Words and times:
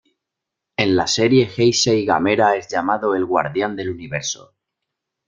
En 0.77 0.95
la 0.95 1.05
serie 1.05 1.45
Heisei 1.47 2.03
Gamera 2.05 2.55
es 2.55 2.67
llamado 2.67 3.13
"el 3.13 3.23
guardián 3.23 3.75
del 3.75 3.91
Universo". 3.91 4.55